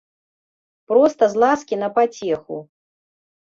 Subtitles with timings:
[0.93, 2.55] Проста з ласкі на пацеху.